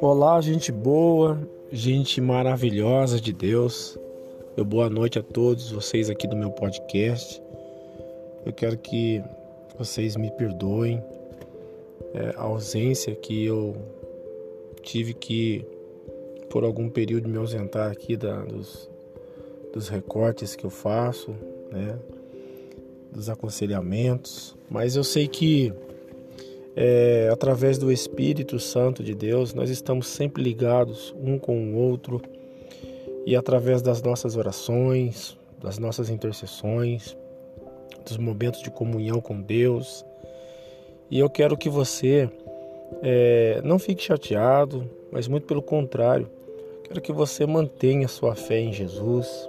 [0.00, 1.38] Olá, gente boa,
[1.72, 3.98] gente maravilhosa de Deus.
[4.56, 7.42] Eu boa noite a todos vocês aqui do meu podcast.
[8.44, 9.22] Eu quero que
[9.78, 11.02] vocês me perdoem
[12.14, 13.74] é, a ausência que eu
[14.82, 15.64] tive que
[16.50, 18.90] por algum período me ausentar aqui da, dos,
[19.72, 21.30] dos recortes que eu faço,
[21.70, 21.98] né,
[23.12, 25.72] dos aconselhamentos, mas eu sei que
[26.74, 32.20] é, através do Espírito Santo de Deus nós estamos sempre ligados um com o outro
[33.24, 37.16] e através das nossas orações, das nossas intercessões,
[38.04, 40.04] dos momentos de comunhão com Deus.
[41.10, 42.30] E eu quero que você
[43.02, 46.28] é, não fique chateado, mas muito pelo contrário,
[46.84, 49.48] quero que você mantenha sua fé em Jesus,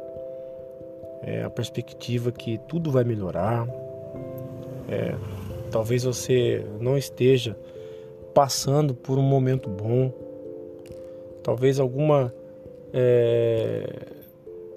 [1.22, 3.68] é, a perspectiva que tudo vai melhorar.
[4.90, 5.16] É,
[5.72, 7.58] talvez você não esteja
[8.34, 10.14] passando por um momento bom,
[11.44, 12.34] talvez alguma
[12.94, 13.86] é,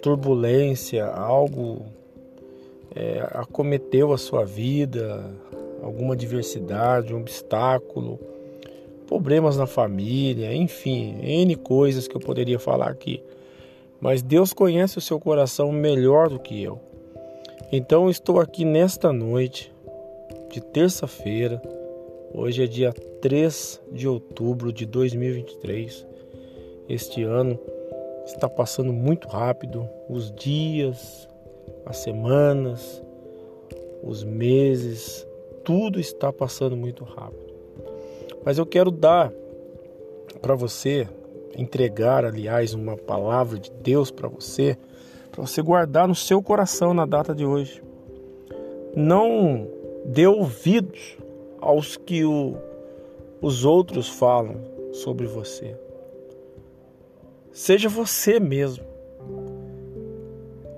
[0.03, 1.87] turbulência, algo
[2.95, 5.23] é, acometeu a sua vida,
[5.83, 8.19] alguma adversidade, um obstáculo,
[9.07, 13.23] problemas na família, enfim, N coisas que eu poderia falar aqui.
[14.01, 16.81] Mas Deus conhece o seu coração melhor do que eu.
[17.71, 19.73] Então estou aqui nesta noite
[20.51, 21.61] de terça-feira.
[22.33, 26.07] Hoje é dia 3 de outubro de 2023.
[26.89, 27.59] Este ano
[28.25, 31.29] está passando muito rápido, os dias,
[31.85, 33.03] as semanas,
[34.03, 35.27] os meses,
[35.65, 37.55] tudo está passando muito rápido.
[38.45, 39.33] Mas eu quero dar
[40.41, 41.07] para você,
[41.57, 44.77] entregar, aliás, uma palavra de Deus para você,
[45.31, 47.83] para você guardar no seu coração na data de hoje.
[48.95, 49.69] Não
[50.05, 51.17] dê ouvidos
[51.61, 52.57] aos que o,
[53.41, 54.57] os outros falam
[54.93, 55.77] sobre você.
[57.53, 58.85] Seja você mesmo.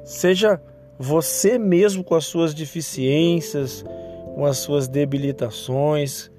[0.05, 0.61] Seja
[0.99, 3.85] você mesmo com as suas deficiências,
[4.35, 6.31] com as suas debilitações,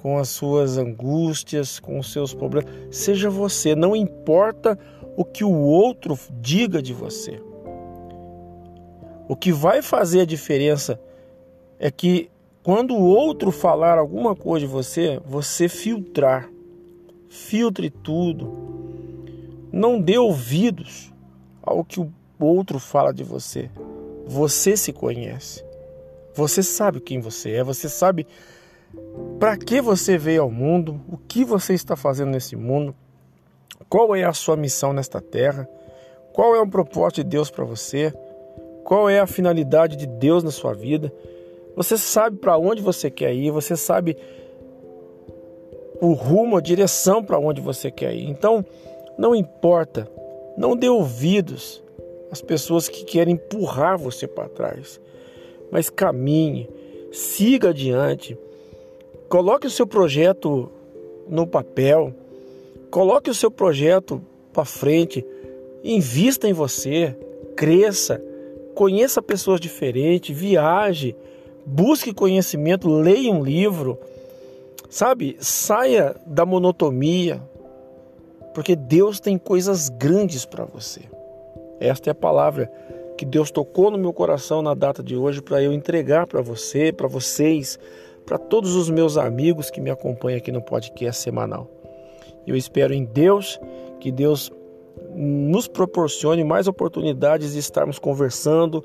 [0.00, 2.72] com as suas angústias, com os seus problemas.
[2.90, 4.78] Seja você, não importa
[5.14, 7.38] o que o outro diga de você.
[9.28, 10.98] O que vai fazer a diferença
[11.78, 12.30] é que
[12.62, 16.48] quando o outro falar alguma coisa de você, você filtrar.
[17.28, 18.56] Filtre tudo.
[19.70, 21.12] Não dê ouvidos
[21.62, 22.10] ao que o
[22.40, 23.70] outro fala de você.
[24.26, 25.62] Você se conhece.
[26.34, 28.26] Você sabe quem você é, você sabe
[29.38, 32.94] para que você veio ao mundo, o que você está fazendo nesse mundo,
[33.88, 35.68] qual é a sua missão nesta terra,
[36.32, 38.12] qual é o propósito de Deus para você,
[38.84, 41.12] qual é a finalidade de Deus na sua vida.
[41.76, 44.16] Você sabe para onde você quer ir, você sabe
[46.00, 48.28] o rumo, a direção para onde você quer ir.
[48.28, 48.64] Então,
[49.16, 50.10] não importa,
[50.56, 51.82] não dê ouvidos
[52.30, 55.00] às pessoas que querem empurrar você para trás
[55.70, 56.68] mas caminhe,
[57.12, 58.36] siga adiante,
[59.30, 60.68] coloque o seu projeto
[61.28, 62.12] no papel,
[62.90, 64.20] coloque o seu projeto
[64.52, 65.24] para frente,
[65.84, 67.16] invista em você,
[67.56, 68.20] cresça,
[68.74, 71.14] conheça pessoas diferentes, viaje,
[71.64, 73.96] busque conhecimento, leia um livro,
[74.90, 75.36] sabe?
[75.38, 77.40] Saia da monotonia,
[78.52, 81.02] porque Deus tem coisas grandes para você.
[81.78, 82.68] Esta é a palavra
[83.16, 86.92] que Deus tocou no meu coração na data de hoje para eu entregar para você,
[86.92, 87.78] para vocês,
[88.26, 91.68] para todos os meus amigos que me acompanham aqui no podcast semanal.
[92.46, 93.58] Eu espero em Deus
[94.00, 94.50] que Deus
[95.14, 98.84] nos proporcione mais oportunidades de estarmos conversando,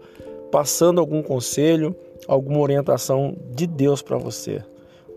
[0.52, 1.96] passando algum conselho,
[2.28, 4.64] alguma orientação de Deus para você.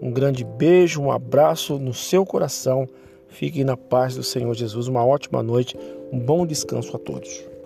[0.00, 2.88] Um grande beijo, um abraço no seu coração.
[3.28, 4.88] Fiquem na paz do Senhor Jesus.
[4.88, 5.76] Uma ótima noite,
[6.12, 7.57] um bom descanso a todos.